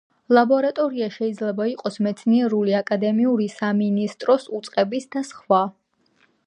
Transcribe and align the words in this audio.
ლაბორატორია 0.35 1.09
შეიძლება 1.17 1.67
იყოს 1.73 1.99
მეცნიერული, 2.07 2.73
აკადემიური, 2.81 3.49
სამინისტროს, 3.59 4.53
უწყების 4.61 5.11
და 5.17 5.27
სხვა. 5.33 5.63